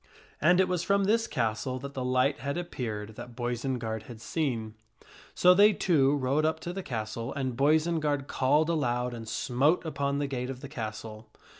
[0.41, 4.73] And it was from this castle that the light had appeared that Boisenard had seen.
[5.35, 10.17] So they two rode up to the castle and Boisenard called aloud and smote upon
[10.17, 11.29] the gate of the castle.